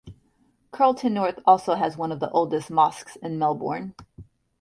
[0.71, 3.93] Carlton North also has one of the oldest mosques in Melbourne.